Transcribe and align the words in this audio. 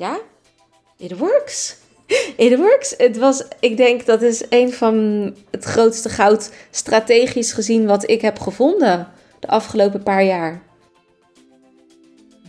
Ja, 0.00 0.18
it 0.96 1.18
works. 1.18 1.76
It 2.36 2.56
works. 2.56 2.94
Het 2.96 3.16
was, 3.16 3.42
ik 3.60 3.76
denk 3.76 4.06
dat 4.06 4.22
is 4.22 4.44
een 4.48 4.72
van 4.72 4.96
het 5.50 5.64
grootste 5.64 6.08
goud 6.08 6.52
strategisch 6.70 7.52
gezien 7.52 7.86
wat 7.86 8.10
ik 8.10 8.20
heb 8.20 8.38
gevonden 8.38 9.08
de 9.40 9.48
afgelopen 9.48 10.02
paar 10.02 10.24
jaar. 10.24 10.62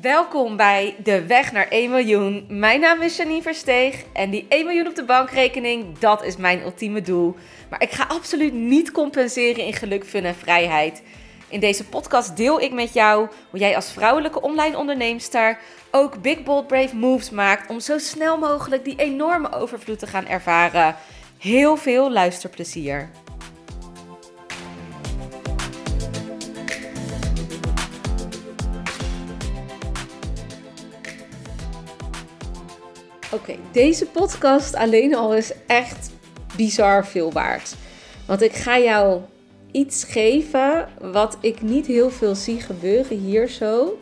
Welkom 0.02 0.58
bij 0.58 0.96
De 1.04 1.26
Weg 1.26 1.52
naar 1.52 1.68
1 1.68 1.90
miljoen. 1.90 2.46
Mijn 2.50 2.80
naam 2.80 3.02
is 3.02 3.18
Janine 3.18 3.42
Versteeg 3.42 4.04
en 4.14 4.30
die 4.30 4.46
1 4.50 4.66
miljoen 4.66 4.88
op 4.88 4.96
de 4.96 5.06
bankrekening, 5.06 5.98
dat 6.00 6.24
is 6.24 6.38
mijn 6.38 6.62
ultieme 6.62 7.02
doel. 7.02 7.36
Maar 7.70 7.82
ik 7.82 7.92
ga 7.92 8.06
absoluut 8.08 8.54
niet 8.54 8.92
compenseren 8.92 9.66
in 9.66 9.74
geluk, 9.74 10.06
fun 10.06 10.26
en 10.26 10.36
vrijheid. 10.36 11.02
In 11.52 11.60
deze 11.60 11.86
podcast 11.86 12.38
deel 12.38 12.62
ik 12.62 12.74
met 12.74 12.94
jou 12.94 13.30
hoe 13.50 13.60
jij 13.60 13.76
als 13.76 13.92
vrouwelijke 13.92 14.42
online 14.42 14.78
onderneemster 14.78 15.60
ook 15.92 16.22
big 16.22 16.44
bold 16.44 16.68
brave 16.68 16.96
moves 16.96 17.30
maakt 17.30 17.70
om 17.70 17.80
zo 17.80 17.98
snel 17.98 18.38
mogelijk 18.38 18.86
die 18.86 18.96
enorme 18.96 19.52
overvloed 19.52 20.00
te 20.00 20.08
gaan 20.08 20.28
ervaren. 20.28 20.96
Heel 21.38 21.78
veel 21.78 22.12
luisterplezier. 22.12 23.10
Oké, 33.32 33.56
deze 33.72 34.06
podcast 34.06 34.76
alleen 34.76 35.16
al 35.16 35.36
is 35.36 35.52
echt 35.68 36.10
bizar 36.56 37.08
veel 37.08 37.32
waard. 37.32 37.76
Want 38.26 38.42
ik 38.42 38.54
ga 38.54 38.80
jou 38.80 39.22
iets 39.72 40.04
geven 40.04 40.90
wat 41.00 41.38
ik 41.42 41.62
niet 41.62 41.86
heel 41.86 42.10
veel 42.10 42.36
zie 42.36 42.60
gebeuren 42.60 43.18
hier 43.18 43.48
zo 43.48 44.00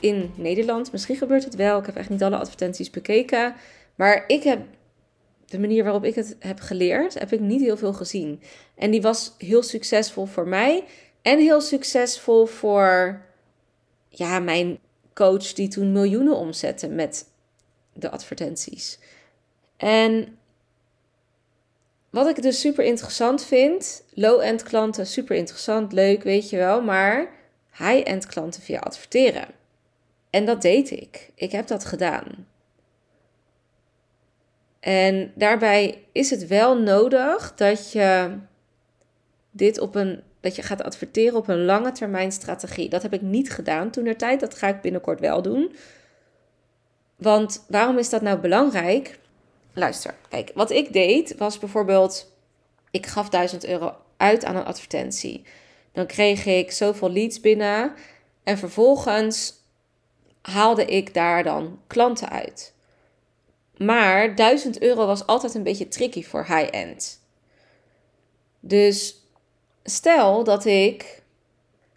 in 0.00 0.32
Nederland. 0.34 0.92
Misschien 0.92 1.16
gebeurt 1.16 1.44
het 1.44 1.54
wel. 1.54 1.78
Ik 1.78 1.86
heb 1.86 1.96
echt 1.96 2.08
niet 2.08 2.22
alle 2.22 2.36
advertenties 2.36 2.90
bekeken. 2.90 3.54
Maar 3.94 4.24
ik 4.26 4.42
heb 4.42 4.60
de 5.46 5.58
manier 5.58 5.84
waarop 5.84 6.04
ik 6.04 6.14
het 6.14 6.36
heb 6.38 6.60
geleerd, 6.60 7.18
heb 7.18 7.32
ik 7.32 7.40
niet 7.40 7.60
heel 7.60 7.76
veel 7.76 7.92
gezien. 7.92 8.40
En 8.74 8.90
die 8.90 9.02
was 9.02 9.34
heel 9.38 9.62
succesvol 9.62 10.26
voor 10.26 10.48
mij. 10.48 10.84
En 11.22 11.38
heel 11.38 11.60
succesvol 11.60 12.46
voor 12.46 13.20
ja, 14.08 14.38
mijn 14.38 14.78
coach 15.14 15.52
die 15.52 15.68
toen 15.68 15.92
miljoenen 15.92 16.36
omzette 16.36 16.88
met 16.88 17.28
de 17.92 18.10
advertenties. 18.10 18.98
En 19.76 20.38
wat 22.12 22.28
ik 22.28 22.42
dus 22.42 22.60
super 22.60 22.84
interessant 22.84 23.44
vind, 23.44 24.04
low-end 24.14 24.62
klanten 24.62 25.06
super 25.06 25.36
interessant, 25.36 25.92
leuk, 25.92 26.22
weet 26.22 26.50
je 26.50 26.56
wel, 26.56 26.82
maar 26.82 27.30
high-end 27.76 28.26
klanten 28.26 28.62
via 28.62 28.78
adverteren. 28.78 29.46
En 30.30 30.44
dat 30.44 30.62
deed 30.62 30.90
ik. 30.90 31.30
Ik 31.34 31.52
heb 31.52 31.66
dat 31.66 31.84
gedaan. 31.84 32.46
En 34.80 35.32
daarbij 35.34 36.04
is 36.12 36.30
het 36.30 36.46
wel 36.46 36.78
nodig 36.78 37.54
dat 37.54 37.92
je 37.92 38.38
dit 39.50 39.78
op 39.80 39.94
een 39.94 40.22
dat 40.40 40.56
je 40.56 40.62
gaat 40.62 40.82
adverteren 40.82 41.38
op 41.38 41.48
een 41.48 41.64
lange 41.64 41.92
termijn 41.92 42.32
strategie. 42.32 42.88
Dat 42.88 43.02
heb 43.02 43.12
ik 43.12 43.22
niet 43.22 43.50
gedaan 43.50 43.90
toen 43.90 44.06
er 44.06 44.16
tijd. 44.16 44.40
Dat 44.40 44.54
ga 44.54 44.68
ik 44.68 44.80
binnenkort 44.80 45.20
wel 45.20 45.42
doen. 45.42 45.74
Want 47.16 47.64
waarom 47.68 47.98
is 47.98 48.08
dat 48.08 48.22
nou 48.22 48.38
belangrijk? 48.38 49.18
Luister, 49.74 50.14
kijk, 50.28 50.50
wat 50.54 50.70
ik 50.70 50.92
deed 50.92 51.36
was 51.36 51.58
bijvoorbeeld, 51.58 52.32
ik 52.90 53.06
gaf 53.06 53.28
1000 53.28 53.64
euro 53.64 53.94
uit 54.16 54.44
aan 54.44 54.56
een 54.56 54.64
advertentie. 54.64 55.44
Dan 55.92 56.06
kreeg 56.06 56.46
ik 56.46 56.72
zoveel 56.72 57.10
leads 57.10 57.40
binnen 57.40 57.94
en 58.42 58.58
vervolgens 58.58 59.54
haalde 60.42 60.84
ik 60.84 61.14
daar 61.14 61.42
dan 61.42 61.80
klanten 61.86 62.28
uit. 62.28 62.74
Maar 63.76 64.34
1000 64.34 64.82
euro 64.82 65.06
was 65.06 65.26
altijd 65.26 65.54
een 65.54 65.62
beetje 65.62 65.88
tricky 65.88 66.24
voor 66.24 66.44
high-end. 66.46 67.20
Dus 68.60 69.26
stel 69.82 70.44
dat 70.44 70.64
ik, 70.64 71.22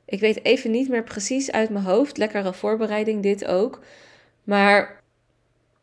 ik 0.05 0.19
weet 0.19 0.45
even 0.45 0.71
niet 0.71 0.89
meer 0.89 1.03
precies 1.03 1.51
uit 1.51 1.69
mijn 1.69 1.85
hoofd, 1.85 2.17
lekkere 2.17 2.53
voorbereiding 2.53 3.23
dit 3.23 3.45
ook, 3.45 3.79
maar 4.43 5.03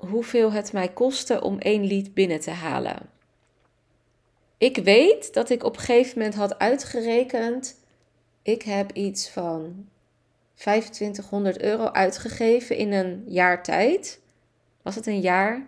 hoeveel 0.09 0.53
het 0.53 0.73
mij 0.73 0.89
kostte 0.89 1.41
om 1.41 1.59
één 1.59 1.85
lied 1.85 2.15
binnen 2.15 2.41
te 2.41 2.51
halen. 2.51 3.11
Ik 4.59 4.77
weet 4.77 5.35
dat 5.35 5.51
ik 5.51 5.65
op 5.65 5.75
een 5.75 5.83
gegeven 5.83 6.19
moment 6.19 6.35
had 6.37 6.59
uitgerekend. 6.59 7.77
Ik 8.43 8.63
heb 8.63 8.93
iets 8.93 9.29
van 9.29 9.89
2500 10.55 11.61
euro 11.61 11.85
uitgegeven 11.85 12.77
in 12.77 12.93
een 12.93 13.25
jaar 13.27 13.63
tijd. 13.63 14.21
Was 14.83 14.95
het 14.95 15.07
een 15.07 15.21
jaar? 15.21 15.67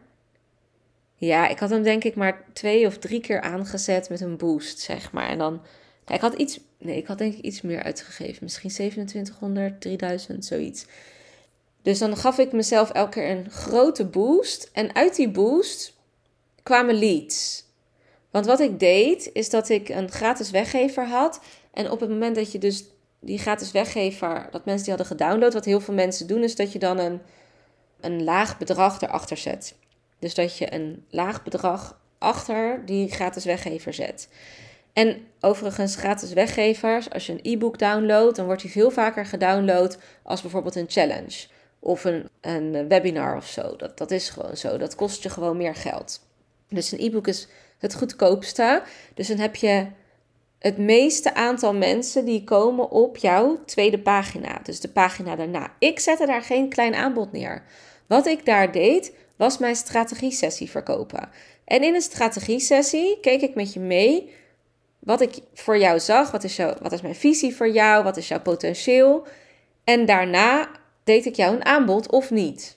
Ja, 1.14 1.48
ik 1.48 1.58
had 1.58 1.70
hem 1.70 1.82
denk 1.82 2.04
ik 2.04 2.14
maar 2.14 2.44
twee 2.52 2.86
of 2.86 2.98
drie 2.98 3.20
keer 3.20 3.40
aangezet 3.40 4.08
met 4.08 4.20
een 4.20 4.36
boost, 4.36 4.78
zeg 4.78 5.12
maar. 5.12 5.28
En 5.28 5.38
dan, 5.38 5.62
ik 6.06 6.20
had 6.20 6.34
iets, 6.34 6.60
nee, 6.78 6.96
ik 6.96 7.06
had 7.06 7.18
denk 7.18 7.34
ik 7.34 7.44
iets 7.44 7.60
meer 7.60 7.82
uitgegeven. 7.82 8.44
Misschien 8.44 8.70
2700, 8.70 9.80
3000, 9.80 10.44
zoiets. 10.44 10.86
Dus 11.84 11.98
dan 11.98 12.16
gaf 12.16 12.38
ik 12.38 12.52
mezelf 12.52 12.90
elke 12.90 13.10
keer 13.10 13.30
een 13.30 13.50
grote 13.50 14.06
boost. 14.06 14.70
En 14.72 14.94
uit 14.94 15.16
die 15.16 15.30
boost 15.30 15.94
kwamen 16.62 16.94
leads. 16.94 17.64
Want 18.30 18.46
wat 18.46 18.60
ik 18.60 18.78
deed, 18.78 19.30
is 19.32 19.50
dat 19.50 19.68
ik 19.68 19.88
een 19.88 20.10
gratis 20.10 20.50
weggever 20.50 21.06
had. 21.06 21.40
En 21.72 21.90
op 21.90 22.00
het 22.00 22.08
moment 22.08 22.36
dat 22.36 22.52
je 22.52 22.58
dus 22.58 22.84
die 23.20 23.38
gratis 23.38 23.72
weggever, 23.72 24.48
dat 24.50 24.64
mensen 24.64 24.84
die 24.84 24.94
hadden 24.94 25.16
gedownload, 25.16 25.52
wat 25.52 25.64
heel 25.64 25.80
veel 25.80 25.94
mensen 25.94 26.26
doen, 26.26 26.42
is 26.42 26.56
dat 26.56 26.72
je 26.72 26.78
dan 26.78 26.98
een, 26.98 27.20
een 28.00 28.24
laag 28.24 28.58
bedrag 28.58 29.00
erachter 29.00 29.36
zet. 29.36 29.74
Dus 30.18 30.34
dat 30.34 30.58
je 30.58 30.74
een 30.74 31.04
laag 31.10 31.42
bedrag 31.42 32.00
achter 32.18 32.82
die 32.86 33.10
gratis 33.10 33.44
weggever 33.44 33.94
zet. 33.94 34.28
En 34.92 35.26
overigens, 35.40 35.96
gratis 35.96 36.32
weggevers, 36.32 37.10
als 37.10 37.26
je 37.26 37.32
een 37.32 37.52
e-book 37.52 37.78
downloadt, 37.78 38.36
dan 38.36 38.46
wordt 38.46 38.62
die 38.62 38.70
veel 38.70 38.90
vaker 38.90 39.26
gedownload 39.26 39.98
als 40.22 40.42
bijvoorbeeld 40.42 40.76
een 40.76 40.90
challenge 40.90 41.52
of 41.84 42.04
een, 42.04 42.28
een 42.40 42.88
webinar 42.88 43.36
of 43.36 43.46
zo. 43.46 43.76
Dat, 43.76 43.98
dat 43.98 44.10
is 44.10 44.28
gewoon 44.28 44.56
zo. 44.56 44.76
Dat 44.76 44.94
kost 44.94 45.22
je 45.22 45.30
gewoon 45.30 45.56
meer 45.56 45.74
geld. 45.74 46.20
Dus 46.68 46.92
een 46.92 47.00
e-book 47.00 47.26
is 47.26 47.48
het 47.78 47.94
goedkoopste. 47.94 48.82
Dus 49.14 49.28
dan 49.28 49.38
heb 49.38 49.56
je 49.56 49.86
het 50.58 50.78
meeste 50.78 51.34
aantal 51.34 51.74
mensen 51.74 52.24
die 52.24 52.44
komen 52.44 52.90
op 52.90 53.16
jouw 53.16 53.64
tweede 53.64 53.98
pagina. 53.98 54.60
Dus 54.62 54.80
de 54.80 54.88
pagina 54.88 55.36
daarna. 55.36 55.72
Ik 55.78 56.00
zette 56.00 56.26
daar 56.26 56.42
geen 56.42 56.68
klein 56.68 56.94
aanbod 56.94 57.32
neer. 57.32 57.64
Wat 58.06 58.26
ik 58.26 58.44
daar 58.44 58.72
deed, 58.72 59.12
was 59.36 59.58
mijn 59.58 59.76
strategie-sessie 59.76 60.70
verkopen. 60.70 61.28
En 61.64 61.82
in 61.82 61.94
een 61.94 62.00
strategie-sessie 62.00 63.20
keek 63.20 63.40
ik 63.40 63.54
met 63.54 63.72
je 63.72 63.80
mee 63.80 64.32
wat 64.98 65.20
ik 65.20 65.38
voor 65.54 65.78
jou 65.78 66.00
zag. 66.00 66.30
Wat 66.30 66.44
is, 66.44 66.56
jouw, 66.56 66.74
wat 66.80 66.92
is 66.92 67.02
mijn 67.02 67.14
visie 67.14 67.56
voor 67.56 67.70
jou? 67.70 68.04
Wat 68.04 68.16
is 68.16 68.28
jouw 68.28 68.40
potentieel? 68.40 69.26
En 69.84 70.06
daarna 70.06 70.82
deed 71.04 71.26
ik 71.26 71.34
jou 71.34 71.54
een 71.54 71.64
aanbod 71.64 72.10
of 72.10 72.30
niet? 72.30 72.76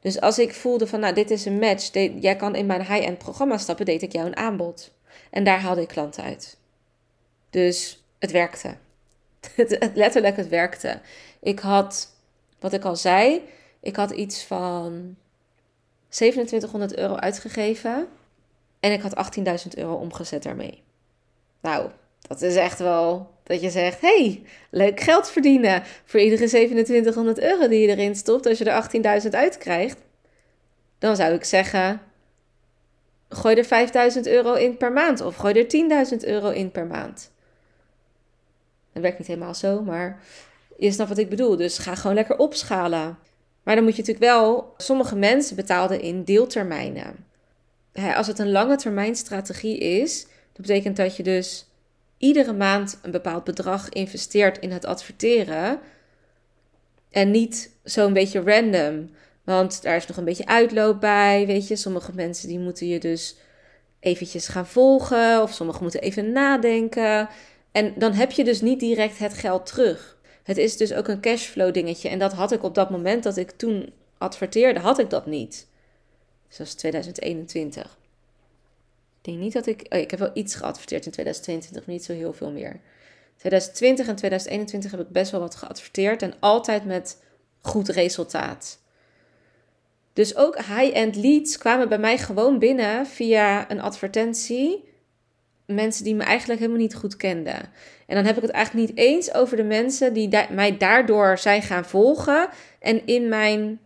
Dus 0.00 0.20
als 0.20 0.38
ik 0.38 0.54
voelde 0.54 0.86
van, 0.86 1.00
nou, 1.00 1.14
dit 1.14 1.30
is 1.30 1.44
een 1.44 1.58
match, 1.58 1.92
jij 2.20 2.36
kan 2.36 2.54
in 2.54 2.66
mijn 2.66 2.80
high-end 2.80 3.18
programma 3.18 3.58
stappen, 3.58 3.84
deed 3.84 4.02
ik 4.02 4.12
jou 4.12 4.26
een 4.26 4.36
aanbod. 4.36 4.94
En 5.30 5.44
daar 5.44 5.60
haalde 5.60 5.80
ik 5.80 5.88
klanten 5.88 6.24
uit. 6.24 6.56
Dus 7.50 8.04
het 8.18 8.30
werkte. 8.30 8.76
Letterlijk, 9.94 10.36
het 10.36 10.48
werkte. 10.48 11.00
Ik 11.40 11.58
had, 11.58 12.12
wat 12.60 12.72
ik 12.72 12.84
al 12.84 12.96
zei, 12.96 13.42
ik 13.80 13.96
had 13.96 14.10
iets 14.10 14.44
van 14.44 15.16
2700 16.08 16.96
euro 16.96 17.14
uitgegeven. 17.14 18.08
En 18.80 18.92
ik 18.92 19.02
had 19.02 19.38
18.000 19.38 19.44
euro 19.74 19.94
omgezet 19.94 20.42
daarmee. 20.42 20.82
Nou, 21.60 21.90
dat 22.20 22.42
is 22.42 22.56
echt 22.56 22.78
wel 22.78 23.30
dat 23.46 23.60
je 23.60 23.70
zegt: 23.70 24.00
hey, 24.00 24.42
leuk 24.70 25.00
geld 25.00 25.30
verdienen. 25.30 25.82
Voor 26.04 26.20
iedere 26.20 26.46
2700 26.46 27.40
euro 27.40 27.68
die 27.68 27.80
je 27.80 27.88
erin 27.88 28.14
stopt, 28.14 28.46
als 28.46 28.58
je 28.58 28.64
er 28.64 29.22
18.000 29.22 29.30
uitkrijgt, 29.30 29.98
dan 30.98 31.16
zou 31.16 31.34
ik 31.34 31.44
zeggen: 31.44 32.00
gooi 33.28 33.56
er 33.56 33.64
5000 33.64 34.26
euro 34.26 34.54
in 34.54 34.76
per 34.76 34.92
maand 34.92 35.20
of 35.20 35.36
gooi 35.36 35.54
er 35.54 36.06
10.000 36.12 36.28
euro 36.28 36.50
in 36.50 36.70
per 36.70 36.86
maand. 36.86 37.30
Dat 38.92 39.02
werkt 39.02 39.18
niet 39.18 39.26
helemaal 39.26 39.54
zo, 39.54 39.82
maar 39.82 40.20
je 40.78 40.90
snapt 40.90 41.08
wat 41.08 41.18
ik 41.18 41.28
bedoel. 41.28 41.56
Dus 41.56 41.78
ga 41.78 41.94
gewoon 41.94 42.16
lekker 42.16 42.36
opschalen. 42.38 43.18
Maar 43.62 43.74
dan 43.74 43.84
moet 43.84 43.96
je 43.96 44.00
natuurlijk 44.00 44.32
wel, 44.32 44.74
sommige 44.76 45.16
mensen 45.16 45.56
betaalden 45.56 46.00
in 46.00 46.24
deeltermijnen. 46.24 47.26
Als 48.14 48.26
het 48.26 48.38
een 48.38 48.50
lange 48.50 48.76
termijn 48.76 49.16
strategie 49.16 49.78
is, 49.78 50.22
dat 50.52 50.66
betekent 50.66 50.96
dat 50.96 51.16
je 51.16 51.22
dus 51.22 51.66
iedere 52.18 52.52
maand 52.52 52.98
een 53.02 53.10
bepaald 53.10 53.44
bedrag 53.44 53.88
investeert 53.88 54.58
in 54.58 54.70
het 54.70 54.84
adverteren. 54.84 55.80
En 57.10 57.30
niet 57.30 57.70
zo'n 57.82 58.12
beetje 58.12 58.40
random. 58.40 59.10
Want 59.44 59.82
daar 59.82 59.96
is 59.96 60.06
nog 60.06 60.16
een 60.16 60.24
beetje 60.24 60.46
uitloop 60.46 61.00
bij. 61.00 61.46
Weet 61.46 61.68
je, 61.68 61.76
sommige 61.76 62.12
mensen 62.14 62.48
die 62.48 62.58
moeten 62.58 62.86
je 62.86 62.98
dus 62.98 63.36
eventjes 64.00 64.48
gaan 64.48 64.66
volgen. 64.66 65.42
Of 65.42 65.52
sommigen 65.52 65.82
moeten 65.82 66.00
even 66.00 66.32
nadenken. 66.32 67.28
En 67.72 67.94
dan 67.96 68.12
heb 68.12 68.30
je 68.30 68.44
dus 68.44 68.60
niet 68.60 68.80
direct 68.80 69.18
het 69.18 69.32
geld 69.32 69.66
terug. 69.66 70.16
Het 70.42 70.56
is 70.56 70.76
dus 70.76 70.92
ook 70.92 71.08
een 71.08 71.20
cashflow 71.20 71.74
dingetje. 71.74 72.08
En 72.08 72.18
dat 72.18 72.32
had 72.32 72.52
ik 72.52 72.62
op 72.62 72.74
dat 72.74 72.90
moment 72.90 73.22
dat 73.22 73.36
ik 73.36 73.50
toen 73.50 73.92
adverteerde, 74.18 74.80
had 74.80 74.98
ik 74.98 75.10
dat 75.10 75.26
niet. 75.26 75.66
Dus 76.48 76.56
dat 76.56 76.66
is 76.66 76.74
2021. 76.74 77.98
Denk 79.26 79.38
niet 79.38 79.52
dat 79.52 79.66
ik... 79.66 79.86
Oh, 79.88 79.98
ik 79.98 80.10
heb 80.10 80.20
wel 80.20 80.30
iets 80.34 80.54
geadverteerd 80.54 81.06
in 81.06 81.12
2022, 81.12 81.86
maar 81.86 81.94
niet 81.94 82.04
zo 82.04 82.12
heel 82.12 82.32
veel 82.32 82.50
meer. 82.50 82.80
2020 83.36 84.08
en 84.08 84.16
2021 84.16 84.90
heb 84.90 85.00
ik 85.00 85.08
best 85.08 85.30
wel 85.30 85.40
wat 85.40 85.54
geadverteerd 85.54 86.22
en 86.22 86.34
altijd 86.40 86.84
met 86.84 87.22
goed 87.60 87.88
resultaat. 87.88 88.78
Dus 90.12 90.36
ook 90.36 90.56
high-end 90.56 91.16
leads 91.16 91.58
kwamen 91.58 91.88
bij 91.88 91.98
mij 91.98 92.18
gewoon 92.18 92.58
binnen 92.58 93.06
via 93.06 93.70
een 93.70 93.80
advertentie. 93.80 94.84
Mensen 95.66 96.04
die 96.04 96.14
me 96.14 96.22
eigenlijk 96.22 96.60
helemaal 96.60 96.82
niet 96.82 96.94
goed 96.94 97.16
kenden. 97.16 97.60
En 98.06 98.14
dan 98.14 98.24
heb 98.24 98.36
ik 98.36 98.42
het 98.42 98.50
eigenlijk 98.50 98.88
niet 98.88 98.98
eens 98.98 99.34
over 99.34 99.56
de 99.56 99.64
mensen 99.64 100.12
die 100.12 100.28
mij 100.50 100.76
daardoor 100.76 101.38
zijn 101.38 101.62
gaan 101.62 101.84
volgen. 101.84 102.48
En 102.78 103.06
in 103.06 103.28
mijn 103.28 103.80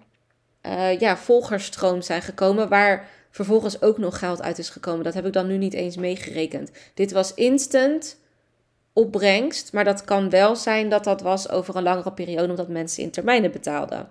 uh, 0.67 0.99
ja, 0.99 1.17
volgerstroom 1.17 2.03
zijn 2.03 2.23
gekomen. 2.23 2.69
Waar 2.69 3.09
vervolgens 3.31 3.83
ook 3.83 3.99
nog 3.99 4.19
geld 4.19 4.43
uit 4.43 4.59
is 4.59 4.69
gekomen. 4.69 5.05
Dat 5.05 5.15
heb 5.15 5.27
ik 5.27 5.33
dan 5.33 5.47
nu 5.47 5.57
niet 5.57 5.75
eens 5.75 5.97
meegerekend. 5.97 6.71
Dit 6.95 7.13
was 7.13 7.35
instant 7.35 8.19
opbrengst. 8.93 9.73
Maar 9.73 9.85
dat 9.85 10.05
kan 10.05 10.31
wel 10.31 10.57
zijn 10.57 10.89
dat 10.89 11.05
dat 11.05 11.21
was 11.21 11.49
over 11.49 11.77
een 11.77 11.83
langere 11.83 12.13
periode. 12.13 12.49
Omdat 12.49 12.69
mensen 12.69 13.03
in 13.03 13.11
termijnen 13.11 13.51
betaalden. 13.51 14.09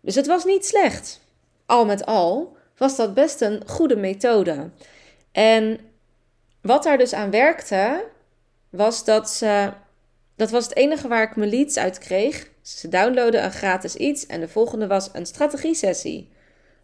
Dus 0.00 0.14
het 0.14 0.26
was 0.26 0.44
niet 0.44 0.66
slecht. 0.66 1.20
Al 1.66 1.84
met 1.84 2.06
al 2.06 2.56
was 2.76 2.96
dat 2.96 3.14
best 3.14 3.40
een 3.40 3.62
goede 3.66 3.96
methode. 3.96 4.70
En 5.32 5.78
wat 6.62 6.82
daar 6.82 6.98
dus 6.98 7.12
aan 7.12 7.30
werkte, 7.30 8.04
was 8.70 9.04
dat 9.04 9.30
ze. 9.30 9.72
Dat 10.36 10.50
was 10.50 10.64
het 10.64 10.76
enige 10.76 11.08
waar 11.08 11.22
ik 11.22 11.36
mijn 11.36 11.50
leads 11.50 11.78
uit 11.78 11.98
kreeg. 11.98 12.50
Ze 12.62 12.88
downloaden 12.88 13.44
een 13.44 13.52
gratis 13.52 13.96
iets 13.96 14.26
en 14.26 14.40
de 14.40 14.48
volgende 14.48 14.86
was 14.86 15.08
een 15.12 15.26
strategie-sessie. 15.26 16.30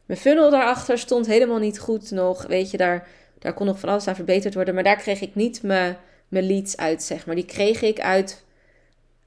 Mijn 0.07 0.21
funnel 0.21 0.51
daarachter 0.51 0.99
stond 0.99 1.27
helemaal 1.27 1.59
niet 1.59 1.79
goed 1.79 2.11
nog. 2.11 2.47
Weet 2.47 2.71
je, 2.71 2.77
daar, 2.77 3.09
daar 3.39 3.55
kon 3.55 3.67
nog 3.67 3.79
van 3.79 3.89
alles 3.89 4.09
aan 4.09 4.15
verbeterd 4.15 4.55
worden. 4.55 4.75
Maar 4.75 4.83
daar 4.83 4.97
kreeg 4.97 5.21
ik 5.21 5.35
niet 5.35 5.63
mijn, 5.63 5.97
mijn 6.29 6.47
leads 6.47 6.77
uit, 6.77 7.03
zeg 7.03 7.27
maar. 7.27 7.35
Die 7.35 7.45
kreeg 7.45 7.83
ik 7.83 8.01
uit, 8.01 8.45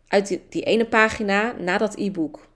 uit 0.07 0.39
die, 0.49 0.63
ene 0.63 0.85
pagina 0.85 1.53
na 1.57 1.77
dat 1.77 1.95
e-book. 1.97 2.47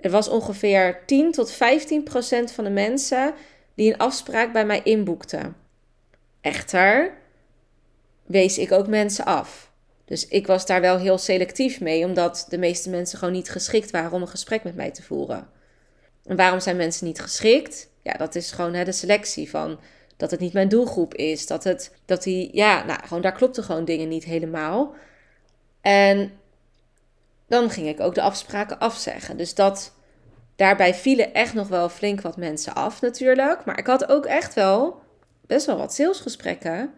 Er 0.00 0.10
was 0.10 0.28
ongeveer 0.28 1.02
10 1.06 1.32
tot 1.32 1.50
15 1.50 2.02
procent 2.02 2.52
van 2.52 2.64
de 2.64 2.70
mensen 2.70 3.34
die 3.74 3.92
een 3.92 3.98
afspraak 3.98 4.52
bij 4.52 4.66
mij 4.66 4.80
inboekten. 4.84 5.56
Echter 6.40 7.12
wees 8.26 8.58
ik 8.58 8.72
ook 8.72 8.86
mensen 8.86 9.24
af. 9.24 9.70
Dus 10.04 10.28
ik 10.28 10.46
was 10.46 10.66
daar 10.66 10.80
wel 10.80 10.98
heel 10.98 11.18
selectief 11.18 11.80
mee, 11.80 12.04
omdat 12.04 12.46
de 12.48 12.58
meeste 12.58 12.90
mensen 12.90 13.18
gewoon 13.18 13.34
niet 13.34 13.50
geschikt 13.50 13.90
waren 13.90 14.12
om 14.12 14.22
een 14.22 14.28
gesprek 14.28 14.64
met 14.64 14.76
mij 14.76 14.90
te 14.90 15.02
voeren. 15.02 15.48
En 16.24 16.36
waarom 16.36 16.60
zijn 16.60 16.76
mensen 16.76 17.06
niet 17.06 17.20
geschikt? 17.20 17.90
Ja, 18.02 18.12
dat 18.12 18.34
is 18.34 18.50
gewoon 18.50 18.74
hè, 18.74 18.84
de 18.84 18.92
selectie 18.92 19.50
van 19.50 19.78
dat 20.16 20.30
het 20.30 20.40
niet 20.40 20.52
mijn 20.52 20.68
doelgroep 20.68 21.14
is. 21.14 21.46
Dat 21.46 21.64
het, 21.64 21.94
dat 22.04 22.22
die, 22.22 22.50
ja, 22.52 22.84
nou, 22.84 23.00
gewoon 23.06 23.22
daar 23.22 23.32
klopten 23.32 23.64
gewoon 23.64 23.84
dingen 23.84 24.08
niet 24.08 24.24
helemaal. 24.24 24.94
En 25.80 26.32
dan 27.46 27.70
ging 27.70 27.88
ik 27.88 28.00
ook 28.00 28.14
de 28.14 28.22
afspraken 28.22 28.78
afzeggen. 28.78 29.36
Dus 29.36 29.54
dat, 29.54 29.94
daarbij 30.56 30.94
vielen 30.94 31.34
echt 31.34 31.54
nog 31.54 31.68
wel 31.68 31.88
flink 31.88 32.20
wat 32.20 32.36
mensen 32.36 32.74
af 32.74 33.00
natuurlijk. 33.00 33.64
Maar 33.64 33.78
ik 33.78 33.86
had 33.86 34.08
ook 34.08 34.26
echt 34.26 34.54
wel 34.54 35.00
best 35.46 35.66
wel 35.66 35.76
wat 35.76 35.94
salesgesprekken 35.94 36.94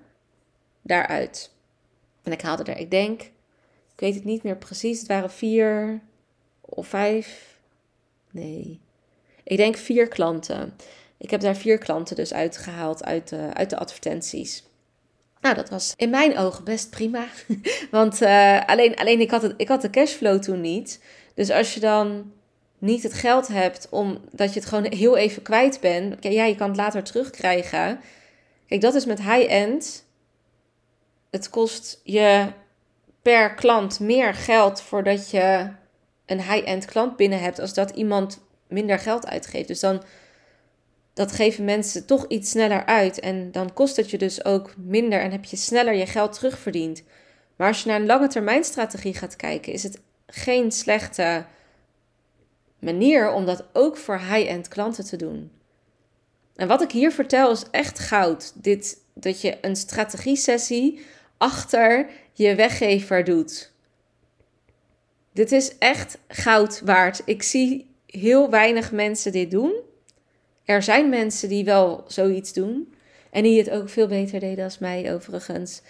daaruit. 0.83 1.53
En 2.23 2.33
ik 2.33 2.43
haalde 2.43 2.73
er, 2.73 2.79
ik 2.79 2.91
denk, 2.91 3.23
ik 3.93 4.01
weet 4.01 4.15
het 4.15 4.25
niet 4.25 4.43
meer 4.43 4.57
precies, 4.57 4.99
het 4.99 5.09
waren 5.09 5.31
vier 5.31 6.01
of 6.61 6.87
vijf. 6.87 7.59
Nee, 8.31 8.81
ik 9.45 9.57
denk 9.57 9.77
vier 9.77 10.09
klanten. 10.09 10.77
Ik 11.19 11.31
heb 11.31 11.41
daar 11.41 11.57
vier 11.57 11.79
klanten 11.79 12.17
dus 12.17 12.33
uitgehaald 12.33 13.05
uit 13.05 13.29
de, 13.29 13.51
uit 13.53 13.71
de 13.71 13.79
advertenties. 13.79 14.65
Nou, 15.41 15.55
dat 15.57 15.71
was 15.71 15.93
in 15.97 16.11
mijn 16.11 16.39
ogen 16.39 16.65
best 16.65 16.91
prima. 16.91 17.27
Want 17.91 18.23
uh, 18.23 18.67
alleen, 18.67 18.97
alleen 18.97 19.21
ik, 19.21 19.31
had 19.31 19.43
het, 19.43 19.55
ik 19.57 19.69
had 19.69 19.83
de 19.83 19.91
cashflow 19.91 20.43
toen 20.43 20.61
niet. 20.61 21.03
Dus 21.35 21.51
als 21.51 21.75
je 21.75 21.81
dan 21.81 22.33
niet 22.79 23.03
het 23.03 23.15
geld 23.15 23.49
hebt 23.49 23.89
omdat 23.91 24.55
je 24.55 24.61
het 24.61 24.69
gewoon 24.69 24.93
heel 24.93 25.17
even 25.17 25.43
kwijt 25.43 25.81
bent. 25.81 26.17
Ja, 26.25 26.45
je 26.45 26.55
kan 26.55 26.69
het 26.69 26.77
later 26.77 27.03
terugkrijgen. 27.03 28.01
Kijk, 28.67 28.81
dat 28.81 28.95
is 28.95 29.05
met 29.05 29.23
high-end. 29.23 30.05
Het 31.31 31.51
kost 31.51 32.01
je 32.03 32.47
per 33.23 33.55
klant 33.55 34.01
meer 34.01 34.35
geld 34.35 34.83
voordat 34.83 35.31
je 35.31 35.69
een 36.27 36.43
high-end 36.43 36.85
klant 36.85 37.17
binnen 37.17 37.41
hebt, 37.41 37.59
als 37.59 37.75
dat 37.75 37.91
iemand 37.91 38.41
minder 38.75 38.99
geld 38.99 39.27
uitgeeft. 39.27 39.69
Dus 39.69 39.81
dan 39.81 40.03
dat 41.15 41.33
geven 41.33 41.65
mensen 41.65 42.07
toch 42.07 42.25
iets 42.29 42.51
sneller 42.51 42.87
uit. 42.87 43.21
En 43.21 43.53
dan 43.53 43.73
kost 43.73 43.97
het 43.97 44.11
je 44.11 44.19
dus 44.19 44.45
ook 44.45 44.75
minder 44.77 45.21
en 45.21 45.31
heb 45.31 45.45
je 45.45 45.57
sneller 45.57 45.95
je 45.95 46.07
geld 46.07 46.33
terugverdiend. 46.33 47.03
Maar 47.57 47.69
als 47.69 47.83
je 47.83 47.89
naar 47.89 48.01
een 48.01 48.07
lange 48.07 48.29
termijn 48.29 48.65
strategie 48.65 49.15
gaat 49.15 49.37
kijken, 49.37 49.73
is 49.73 49.83
het 49.83 50.01
geen 50.27 50.73
slechte 50.73 51.45
manier 52.79 53.33
om 53.33 53.47
dat 53.47 53.65
ook 53.73 53.97
voor 53.97 54.19
high-end 54.19 54.69
klanten 54.69 55.05
te 55.05 55.17
doen. 55.17 55.51
En 56.57 56.69
wat 56.69 56.83
ik 56.83 56.91
hier 56.91 57.13
vertel 57.13 57.51
is 57.51 57.65
echt 57.71 57.99
goud. 57.99 58.53
Dit, 58.55 58.99
dat 59.15 59.41
je 59.41 59.59
een 59.61 59.77
strategie-sessie 59.77 61.05
achter 61.39 62.07
je 62.33 62.55
weggever 62.55 63.25
doet. 63.25 63.73
Dit 65.33 65.53
is 65.53 65.79
echt 65.79 66.19
goud 66.29 66.81
waard. 66.85 67.23
Ik 67.25 67.43
zie 67.43 67.94
heel 68.15 68.51
weinig 68.51 68.93
mensen 68.93 69.33
dit 69.33 69.51
doen. 69.51 69.75
Er 70.65 70.83
zijn 70.83 71.09
mensen 71.09 71.49
die 71.49 71.65
wel 71.65 72.05
zoiets 72.07 72.53
doen. 72.53 72.95
En 73.31 73.43
die 73.43 73.59
het 73.59 73.71
ook 73.71 73.89
veel 73.89 74.07
beter 74.07 74.41
deden 74.41 74.65
als 74.65 74.79
mij, 74.79 75.15
overigens. 75.15 75.83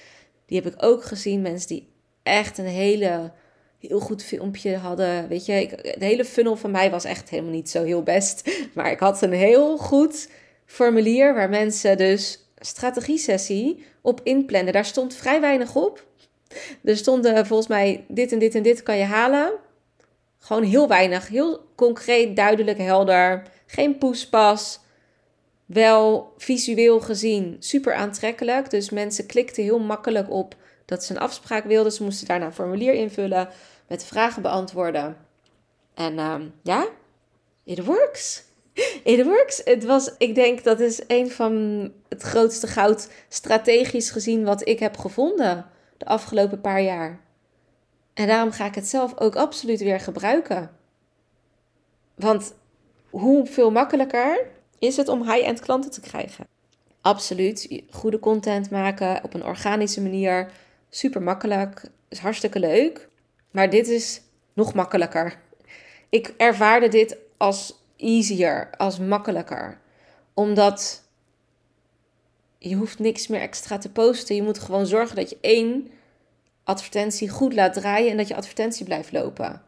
Die 0.47 0.61
heb 0.63 0.73
ik 0.73 0.83
ook 0.83 1.05
gezien. 1.05 1.43
Mensen 1.43 1.69
die 1.69 1.89
echt 2.23 2.59
een 2.59 2.65
hele, 2.65 3.33
heel 3.79 4.01
goed 4.01 4.23
filmpje 4.23 4.77
hadden. 4.77 5.29
Weet 5.29 5.47
je, 5.47 5.53
ik, 5.53 5.99
de 5.99 6.05
hele 6.05 6.25
funnel 6.25 6.57
van 6.57 6.71
mij 6.71 6.91
was 6.91 7.05
echt 7.05 7.31
helemaal 7.31 7.53
niet 7.53 7.71
zo 7.71 7.85
heel 7.85 8.03
best. 8.03 8.51
Maar 8.75 8.91
ik 8.91 8.99
had 8.99 9.23
een 9.23 9.33
heel 9.33 9.77
goed 9.77 10.29
formulier 10.67 11.35
waar 11.35 11.49
mensen 11.49 11.97
dus 11.97 12.49
strategie-sessie 12.59 13.85
op 14.01 14.21
inplannen. 14.23 14.73
Daar 14.73 14.85
stond 14.85 15.15
vrij 15.15 15.41
weinig 15.41 15.77
op. 15.77 16.07
Er 16.85 16.97
stonden 16.97 17.47
volgens 17.47 17.69
mij 17.69 18.05
dit 18.09 18.33
en 18.33 18.39
dit 18.39 18.55
en 18.55 18.63
dit 18.63 18.83
kan 18.83 18.97
je 18.97 19.05
halen. 19.05 19.53
Gewoon 20.45 20.63
heel 20.63 20.89
weinig. 20.89 21.29
Heel 21.29 21.69
concreet, 21.75 22.37
duidelijk, 22.37 22.79
helder. 22.79 23.43
Geen 23.67 23.99
poespas. 23.99 24.81
Wel 25.67 26.33
visueel 26.37 27.01
gezien 27.01 27.57
super 27.59 27.95
aantrekkelijk. 27.95 28.71
Dus 28.71 28.91
mensen 28.91 29.27
klikten 29.27 29.63
heel 29.63 29.79
makkelijk 29.79 30.31
op 30.31 30.55
dat 30.85 31.05
ze 31.05 31.13
een 31.13 31.21
afspraak 31.21 31.65
wilden. 31.65 31.93
Ze 31.93 32.03
moesten 32.03 32.27
daarna 32.27 32.47
een 32.47 32.53
formulier 32.53 32.93
invullen 32.93 33.49
met 33.89 34.05
vragen 34.05 34.43
beantwoorden. 34.43 35.17
En 35.95 36.19
um, 36.19 36.55
ja, 36.63 36.87
it 37.65 37.85
works. 37.85 38.43
It 39.05 39.25
works. 39.25 39.61
Het 39.65 39.85
was, 39.85 40.11
ik 40.19 40.35
denk 40.35 40.65
dat 40.65 40.81
is 40.81 41.03
een 41.07 41.31
van 41.31 41.93
het 42.09 42.23
grootste 42.23 42.67
goud 42.67 43.09
strategisch 43.29 44.11
gezien 44.11 44.45
wat 44.45 44.69
ik 44.69 44.79
heb 44.79 44.97
gevonden 44.97 45.67
de 45.99 46.07
afgelopen 46.07 46.61
paar 46.61 46.83
jaar. 46.83 47.24
En 48.15 48.27
daarom 48.27 48.53
ga 48.53 48.67
ik 48.67 48.75
het 48.75 48.89
zelf 48.89 49.19
ook 49.19 49.37
absoluut 49.37 49.81
weer 49.81 50.01
gebruiken. 50.01 50.71
Want 52.15 52.55
hoeveel 53.11 53.71
makkelijker 53.71 54.47
is 54.79 54.97
het 54.97 55.09
om 55.09 55.31
high-end 55.31 55.61
klanten 55.61 55.91
te 55.91 56.01
krijgen? 56.01 56.47
Absoluut. 57.01 57.83
Goede 57.91 58.19
content 58.19 58.71
maken 58.71 59.25
op 59.25 59.35
een 59.35 59.45
organische 59.45 60.03
manier. 60.03 60.51
Super 60.91 61.23
makkelijk. 61.23 61.83
Is 62.09 62.19
hartstikke 62.19 62.59
leuk. 62.59 63.09
Maar 63.51 63.71
dit 63.71 63.89
is 63.89 64.21
nog 64.53 64.75
makkelijker. 64.75 65.39
Ik 66.09 66.35
ervaarde 66.37 66.89
dit 66.89 67.17
als 67.37 67.83
easier, 67.97 68.71
als 68.77 68.99
makkelijker. 68.99 69.81
Omdat 70.35 71.03
je 72.59 72.75
hoeft 72.75 72.99
niks 72.99 73.27
meer 73.27 73.41
extra 73.41 73.79
te 73.79 73.91
posten. 73.91 74.35
Je 74.35 74.43
moet 74.43 74.59
gewoon 74.59 74.87
zorgen 74.87 75.17
dat 75.17 75.31
je 75.31 75.39
één 75.41 75.91
advertentie 76.65 77.29
goed 77.29 77.55
laat 77.55 77.73
draaien 77.73 78.11
en 78.11 78.17
dat 78.17 78.29
je 78.29 78.37
advertentie 78.37 78.85
blijft 78.85 79.13
lopen. 79.13 79.63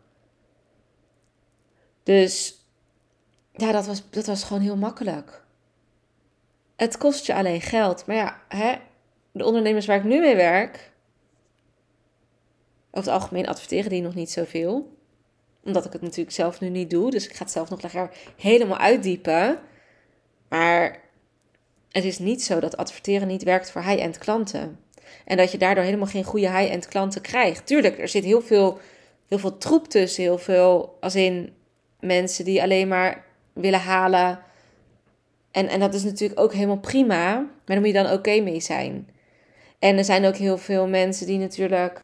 Dus 2.03 2.61
ja, 3.53 3.73
dat 3.73 3.87
was, 3.87 4.11
dat 4.11 4.27
was 4.27 4.45
gewoon 4.45 4.63
heel 4.63 4.77
makkelijk. 4.77 5.45
Het 6.77 6.99
kost 6.99 7.27
je 7.27 7.35
alleen 7.35 7.61
geld. 7.61 8.07
Maar 8.07 8.17
ja, 8.17 8.41
hè, 8.49 8.75
de 9.33 9.45
ondernemers 9.45 9.87
waar 9.87 9.97
ik 9.97 10.05
nu 10.05 10.21
mee 10.21 10.37
werk, 10.37 10.93
over 12.91 13.11
het 13.11 13.21
algemeen 13.21 13.47
adverteren 13.47 13.91
die 13.91 14.03
nog 14.03 14.15
niet 14.15 14.31
zoveel. 14.31 14.95
Omdat 15.65 15.85
ik 15.85 15.93
het 15.93 16.03
natuurlijk 16.03 16.31
zelf 16.31 16.61
nu 16.61 16.69
niet 16.69 16.91
doe. 16.91 17.11
Dus 17.11 17.27
ik 17.27 17.35
ga 17.35 17.43
het 17.43 17.53
zelf 17.53 17.71
nog 17.71 17.83
lekker 17.83 18.11
helemaal 18.37 18.79
uitdiepen. 18.79 19.59
Maar 20.49 21.03
het 21.91 22.05
is 22.05 22.19
niet 22.19 22.45
zo 22.45 22.61
dat 22.61 22.77
adverteren 22.77 23.29
niet 23.29 23.43
werkt 23.43 23.71
voor 23.71 23.83
high-end 23.83 24.19
klanten. 24.19 24.79
En 25.25 25.37
dat 25.37 25.53
je 25.53 25.59
daardoor 25.59 25.85
helemaal 25.85 26.07
geen 26.07 26.25
goede 26.25 26.51
high-end 26.51 26.89
klanten 26.89 27.21
krijgt. 27.21 27.67
Tuurlijk, 27.67 27.99
er 27.99 28.09
zit 28.09 28.25
heel 28.25 28.43
veel, 28.43 28.79
heel 29.29 29.39
veel 29.39 29.59
troep 29.59 29.89
tussen. 29.89 30.23
Heel 30.23 30.39
veel, 30.39 30.97
als 31.01 31.15
in 31.15 31.55
mensen 32.01 32.45
die 32.45 32.63
alleen 32.63 32.89
maar 32.89 33.25
willen 33.53 33.81
halen. 33.81 34.39
En, 35.51 35.69
en 35.69 35.81
dat 35.81 35.95
is 35.95 36.05
natuurlijk 36.05 36.41
ook 36.41 36.53
helemaal 36.53 36.79
prima, 36.79 37.35
maar 37.35 37.51
daar 37.65 37.79
moet 37.79 37.87
je 37.87 38.03
dan 38.03 38.13
oké 38.13 38.41
mee 38.41 38.61
zijn. 38.61 39.09
En 39.79 39.99
er 39.99 40.05
zijn 40.05 40.25
ook 40.25 40.37
heel 40.37 40.59
veel 40.59 40.87
mensen 40.87 41.27
die 41.27 41.39
natuurlijk. 41.39 42.01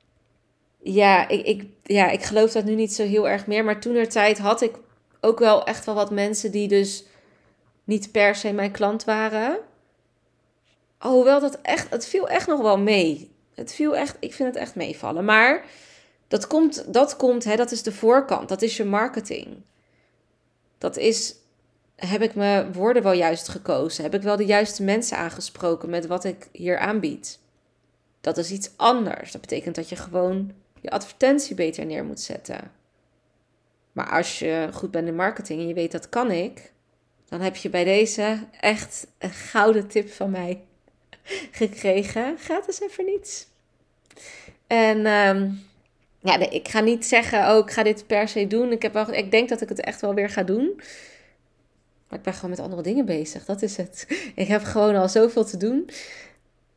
Ja 0.82 1.28
ik, 1.28 1.46
ik, 1.46 1.64
ja, 1.82 2.10
ik 2.10 2.22
geloof 2.22 2.52
dat 2.52 2.64
nu 2.64 2.74
niet 2.74 2.94
zo 2.94 3.02
heel 3.02 3.28
erg 3.28 3.46
meer. 3.46 3.64
Maar 3.64 3.80
toen 3.80 3.94
er 3.94 4.08
tijd 4.08 4.38
had 4.38 4.62
ik 4.62 4.74
ook 5.20 5.38
wel 5.38 5.64
echt 5.64 5.84
wel 5.84 5.94
wat 5.94 6.10
mensen 6.10 6.50
die 6.50 6.68
dus 6.68 7.04
niet 7.84 8.12
per 8.12 8.34
se 8.34 8.52
mijn 8.52 8.70
klant 8.70 9.04
waren. 9.04 9.58
Hoewel 11.08 11.40
dat 11.40 11.58
echt, 11.62 11.90
het 11.90 12.06
viel 12.06 12.28
echt 12.28 12.46
nog 12.46 12.60
wel 12.60 12.78
mee. 12.78 13.30
Het 13.54 13.74
viel 13.74 13.96
echt, 13.96 14.16
ik 14.20 14.34
vind 14.34 14.48
het 14.48 14.62
echt 14.62 14.74
meevallen. 14.74 15.24
Maar 15.24 15.64
dat 16.28 16.46
komt, 16.46 16.92
dat 16.92 17.16
komt, 17.16 17.44
hè, 17.44 17.56
dat 17.56 17.70
is 17.70 17.82
de 17.82 17.92
voorkant. 17.92 18.48
Dat 18.48 18.62
is 18.62 18.76
je 18.76 18.84
marketing. 18.84 19.62
Dat 20.78 20.96
is, 20.96 21.34
heb 21.96 22.22
ik 22.22 22.34
mijn 22.34 22.72
woorden 22.72 23.02
wel 23.02 23.12
juist 23.12 23.48
gekozen? 23.48 24.02
Heb 24.02 24.14
ik 24.14 24.22
wel 24.22 24.36
de 24.36 24.44
juiste 24.44 24.82
mensen 24.82 25.16
aangesproken 25.16 25.90
met 25.90 26.06
wat 26.06 26.24
ik 26.24 26.48
hier 26.52 26.78
aanbied? 26.78 27.38
Dat 28.20 28.38
is 28.38 28.50
iets 28.50 28.70
anders. 28.76 29.32
Dat 29.32 29.40
betekent 29.40 29.74
dat 29.74 29.88
je 29.88 29.96
gewoon 29.96 30.52
je 30.80 30.90
advertentie 30.90 31.54
beter 31.54 31.86
neer 31.86 32.04
moet 32.04 32.20
zetten. 32.20 32.72
Maar 33.92 34.10
als 34.10 34.38
je 34.38 34.68
goed 34.72 34.90
bent 34.90 35.08
in 35.08 35.14
marketing 35.14 35.60
en 35.60 35.68
je 35.68 35.74
weet 35.74 35.92
dat 35.92 36.08
kan 36.08 36.30
ik, 36.30 36.72
dan 37.28 37.40
heb 37.40 37.56
je 37.56 37.70
bij 37.70 37.84
deze 37.84 38.38
echt 38.60 39.06
een 39.18 39.30
gouden 39.30 39.86
tip 39.86 40.10
van 40.10 40.30
mij 40.30 40.64
gekregen. 41.60 42.38
Gratis 42.38 42.80
en 42.80 42.90
voor 42.90 43.04
niets. 43.04 43.46
En 44.66 45.06
um, 45.06 45.62
ja, 46.20 46.50
ik 46.50 46.68
ga 46.68 46.80
niet 46.80 47.06
zeggen, 47.06 47.50
oh, 47.50 47.58
ik 47.58 47.70
ga 47.70 47.82
dit 47.82 48.06
per 48.06 48.28
se 48.28 48.46
doen. 48.46 48.72
Ik, 48.72 48.82
heb 48.82 48.92
wel, 48.92 49.12
ik 49.12 49.30
denk 49.30 49.48
dat 49.48 49.60
ik 49.60 49.68
het 49.68 49.80
echt 49.80 50.00
wel 50.00 50.14
weer 50.14 50.30
ga 50.30 50.42
doen. 50.42 50.80
Maar 52.08 52.18
ik 52.18 52.24
ben 52.24 52.34
gewoon 52.34 52.50
met 52.50 52.60
andere 52.60 52.82
dingen 52.82 53.04
bezig. 53.04 53.44
Dat 53.44 53.62
is 53.62 53.76
het. 53.76 54.06
Ik 54.34 54.48
heb 54.48 54.62
gewoon 54.62 54.94
al 54.94 55.08
zoveel 55.08 55.44
te 55.44 55.56
doen. 55.56 55.90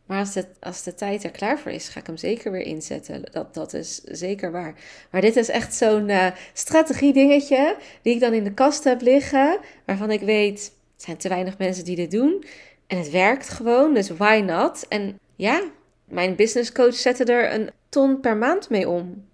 Maar 0.06 0.20
als 0.20 0.34
de, 0.34 0.46
als 0.60 0.84
de 0.84 0.94
tijd 0.94 1.24
er 1.24 1.32
klaar 1.32 1.60
voor 1.60 1.72
is, 1.72 1.88
ga 1.88 2.00
ik 2.00 2.06
hem 2.06 2.18
zeker 2.18 2.52
weer 2.52 2.62
inzetten. 2.62 3.24
Dat, 3.32 3.54
dat 3.54 3.74
is 3.74 4.02
zeker 4.04 4.52
waar. 4.52 4.76
Maar 5.12 5.22
dit 5.22 5.36
is 5.36 5.50
echt 5.50 5.74
zo'n 5.74 6.10
uh, 6.10 6.28
strategie-dingetje 6.54 7.76
die 8.02 8.14
ik 8.14 8.20
dan 8.20 8.34
in 8.34 8.44
de 8.44 8.54
kast 8.54 8.84
heb 8.84 9.02
liggen. 9.02 9.60
Waarvan 9.86 10.12
ik 10.12 10.22
weet, 10.22 10.72
er 10.98 11.04
zijn 11.04 11.18
te 11.18 11.30
weinig 11.30 11.58
mensen 11.58 11.86
die 11.86 11.96
dit 11.96 12.12
doen. 12.12 12.46
En 12.88 12.98
het 12.98 13.10
werkt 13.10 13.50
gewoon, 13.50 13.94
dus 13.94 14.10
why 14.10 14.44
not? 14.46 14.88
En 14.88 15.20
ja, 15.36 15.64
mijn 16.06 16.36
business 16.36 16.72
coach 16.72 16.96
zette 16.96 17.24
er 17.24 17.54
een 17.54 17.72
ton 17.90 18.20
per 18.20 18.38
maand 18.38 18.70
mee 18.70 18.90
om. 18.90 19.26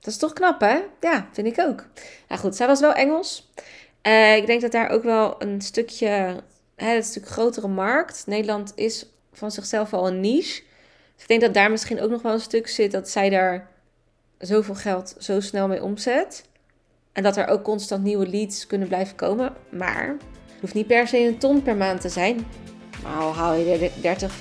Dat 0.00 0.12
is 0.12 0.18
toch 0.18 0.32
knap, 0.32 0.60
hè? 0.60 0.80
Ja, 1.00 1.28
vind 1.32 1.46
ik 1.46 1.58
ook. 1.58 1.86
Nou 2.28 2.40
goed, 2.40 2.56
zij 2.56 2.66
was 2.66 2.80
wel 2.80 2.92
Engels. 2.92 3.50
Uh, 4.02 4.36
ik 4.36 4.46
denk 4.46 4.60
dat 4.60 4.72
daar 4.72 4.88
ook 4.88 5.02
wel 5.02 5.42
een 5.42 5.60
stukje, 5.60 6.42
hè, 6.76 6.94
het 6.94 7.04
stuk 7.04 7.26
grotere 7.26 7.68
markt. 7.68 8.26
Nederland 8.26 8.72
is 8.74 9.06
van 9.32 9.50
zichzelf 9.50 9.92
al 9.92 10.06
een 10.06 10.20
niche. 10.20 10.62
Dus 11.14 11.22
ik 11.22 11.28
denk 11.28 11.40
dat 11.40 11.54
daar 11.54 11.70
misschien 11.70 12.00
ook 12.00 12.10
nog 12.10 12.22
wel 12.22 12.32
een 12.32 12.40
stuk 12.40 12.68
zit 12.68 12.90
dat 12.90 13.08
zij 13.08 13.30
daar 13.30 13.70
zoveel 14.38 14.74
geld 14.74 15.14
zo 15.18 15.40
snel 15.40 15.68
mee 15.68 15.82
omzet. 15.82 16.44
En 17.12 17.22
dat 17.22 17.36
er 17.36 17.46
ook 17.46 17.62
constant 17.62 18.04
nieuwe 18.04 18.28
leads 18.28 18.66
kunnen 18.66 18.88
blijven 18.88 19.16
komen. 19.16 19.54
Maar 19.70 20.16
hoeft 20.62 20.74
niet 20.74 20.86
per 20.86 21.08
se 21.08 21.18
een 21.18 21.38
ton 21.38 21.62
per 21.62 21.76
maand 21.76 22.00
te 22.00 22.08
zijn. 22.08 22.46
Maar 23.02 23.16
al 23.16 23.34
haal 23.34 23.54
je 23.54 23.72
er 23.72 23.90
30, 24.00 24.32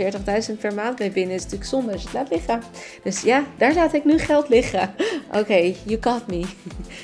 40.000 0.52 0.60
per 0.60 0.74
maand 0.74 1.00
mee 1.00 1.12
binnen, 1.12 1.36
is 1.36 1.44
het 1.44 1.52
natuurlijk 1.52 1.70
zonde 1.70 1.92
als 1.92 2.02
je 2.02 2.08
het 2.08 2.18
laat 2.18 2.30
liggen. 2.30 2.62
Dus 3.04 3.22
ja, 3.22 3.46
daar 3.58 3.74
laat 3.74 3.94
ik 3.94 4.06
nu 4.06 4.18
geld 4.18 4.50
liggen. 4.50 4.94
Oké, 5.40 5.74
you 5.84 5.98
got 6.02 6.28
me. 6.28 6.42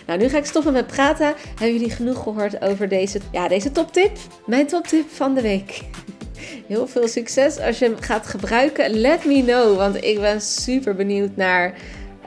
Nou, 0.08 0.20
nu 0.20 0.30
ga 0.30 0.38
ik 0.38 0.46
stoppen 0.46 0.74
met 0.74 0.88
praten. 0.88 1.34
Hebben 1.48 1.74
jullie 1.74 1.90
genoeg 1.90 2.24
gehoord 2.24 2.62
over 2.62 2.88
deze, 2.88 3.20
ja, 3.32 3.48
deze 3.48 3.72
toptip? 3.72 4.18
Mijn 4.46 4.68
toptip 4.68 5.10
van 5.10 5.34
de 5.34 5.42
week. 5.42 5.82
Heel 6.68 6.88
veel 6.88 7.08
succes 7.08 7.60
als 7.60 7.80
je 7.80 7.86
hem 7.86 7.96
gaat 8.00 8.28
gebruiken. 8.28 8.90
Let 8.90 9.26
me 9.26 9.44
know, 9.44 9.78
want 9.78 10.04
ik 10.04 10.20
ben 10.20 10.42
super 10.42 10.96
benieuwd 10.96 11.36
naar 11.36 11.74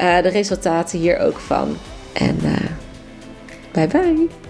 uh, 0.00 0.23
de 0.23 0.28
resultaten 0.28 0.99
hier 0.99 1.18
ook 1.18 1.38
van. 1.38 1.76
En 2.12 2.38
uh, 2.42 2.56
bye 3.73 3.87
bye. 3.87 4.50